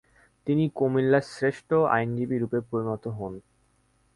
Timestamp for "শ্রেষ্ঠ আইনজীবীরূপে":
1.31-2.59